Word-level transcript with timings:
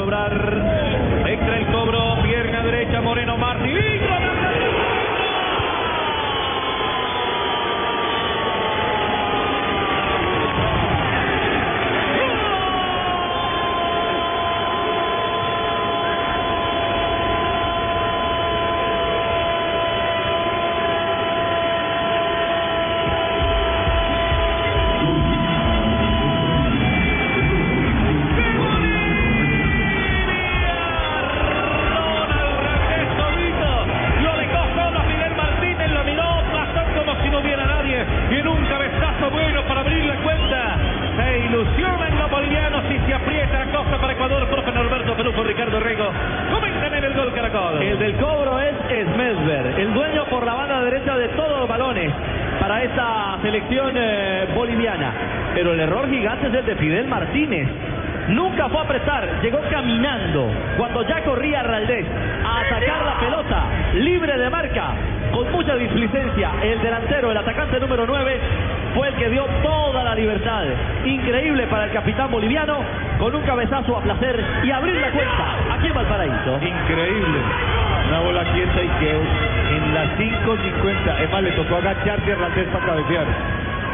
Cobrar 0.00 0.32
extra 1.26 1.58
el 1.58 1.66
cobro, 1.66 2.22
pierna 2.22 2.62
derecha, 2.62 3.02
Moreno 3.02 3.36
Martín. 3.36 4.29
El 47.52 47.98
del 47.98 48.14
cobro 48.16 48.60
es 48.60 48.74
Smesber, 49.12 49.80
el 49.80 49.92
dueño 49.92 50.24
por 50.26 50.46
la 50.46 50.54
banda 50.54 50.84
derecha 50.84 51.16
de 51.16 51.28
todos 51.30 51.58
los 51.58 51.68
balones 51.68 52.12
para 52.60 52.84
esta 52.84 53.38
selección 53.42 53.92
eh, 53.96 54.46
boliviana. 54.54 55.12
Pero 55.52 55.72
el 55.72 55.80
error 55.80 56.08
gigante 56.08 56.46
es 56.46 56.54
el 56.54 56.64
de 56.64 56.76
Fidel 56.76 57.08
Martínez. 57.08 57.68
Nunca 58.28 58.68
fue 58.68 58.78
a 58.78 58.82
apretar, 58.82 59.42
llegó 59.42 59.58
caminando 59.68 60.48
cuando 60.76 61.02
ya 61.08 61.24
corría 61.24 61.64
Raldés 61.64 62.06
a 62.44 62.60
atacar 62.60 63.04
la 63.04 63.18
pelota, 63.18 63.64
libre 63.94 64.38
de 64.38 64.48
marca, 64.48 64.94
con 65.32 65.50
mucha 65.50 65.74
displicencia. 65.74 66.52
El 66.62 66.80
delantero, 66.80 67.32
el 67.32 67.36
atacante 67.36 67.80
número 67.80 68.06
9, 68.06 68.40
fue 68.94 69.08
el 69.08 69.14
que 69.14 69.28
dio 69.30 69.44
toda 69.64 70.04
la 70.04 70.14
libertad. 70.14 70.66
Increíble 71.04 71.66
para 71.66 71.86
el 71.86 71.90
capitán 71.92 72.30
boliviano, 72.30 72.78
con 73.18 73.34
un 73.34 73.42
cabezazo 73.42 73.96
a 73.96 74.02
placer 74.02 74.40
y 74.62 74.70
abrir 74.70 74.94
la 74.94 75.10
cuenta 75.10 75.69
aquí 75.80 75.88
en 75.88 75.94
Valparaíso. 75.94 76.60
Increíble. 76.60 77.38
Una 78.08 78.20
bola 78.20 78.44
quieta 78.52 78.82
y 78.82 78.88
que 79.00 79.10
en 79.10 79.94
las 79.94 80.08
5.50, 80.18 81.20
es 81.22 81.30
más, 81.30 81.42
le 81.42 81.50
tocó 81.52 81.76
agacharse 81.76 82.30
a 82.30 82.34
Hernández 82.34 82.68
para 82.68 82.86
cabecear. 82.86 83.26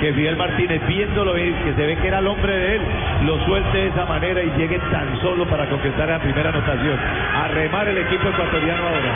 Que 0.00 0.12
Fidel 0.12 0.36
Martínez, 0.36 0.80
viéndolo, 0.86 1.34
que 1.34 1.74
se 1.76 1.86
ve 1.86 1.96
que 1.96 2.08
era 2.08 2.18
el 2.18 2.26
hombre 2.26 2.52
de 2.52 2.76
él, 2.76 2.82
lo 3.24 3.38
suelte 3.44 3.78
de 3.78 3.88
esa 3.88 4.04
manera 4.04 4.42
y 4.42 4.50
llegue 4.56 4.78
tan 4.90 5.20
solo 5.20 5.46
para 5.46 5.66
conquistar 5.66 6.08
la 6.08 6.18
primera 6.18 6.48
anotación. 6.48 6.98
A 7.34 7.48
remar 7.48 7.88
el 7.88 7.98
equipo 7.98 8.28
ecuatoriano 8.28 8.82
ahora. 8.82 9.12